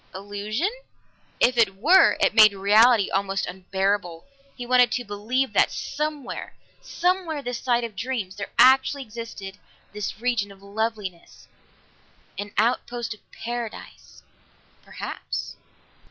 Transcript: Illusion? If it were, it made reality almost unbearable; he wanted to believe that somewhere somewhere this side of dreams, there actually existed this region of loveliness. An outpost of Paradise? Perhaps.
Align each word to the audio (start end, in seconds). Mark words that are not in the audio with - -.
Illusion? 0.15 0.71
If 1.39 1.59
it 1.59 1.75
were, 1.75 2.17
it 2.19 2.33
made 2.33 2.53
reality 2.53 3.11
almost 3.11 3.45
unbearable; 3.45 4.25
he 4.55 4.65
wanted 4.65 4.91
to 4.93 5.03
believe 5.05 5.53
that 5.53 5.71
somewhere 5.71 6.55
somewhere 6.81 7.43
this 7.43 7.59
side 7.59 7.83
of 7.83 7.95
dreams, 7.95 8.35
there 8.35 8.49
actually 8.57 9.03
existed 9.03 9.59
this 9.93 10.19
region 10.19 10.51
of 10.51 10.63
loveliness. 10.63 11.47
An 12.39 12.51
outpost 12.57 13.13
of 13.13 13.19
Paradise? 13.31 14.23
Perhaps. 14.83 15.55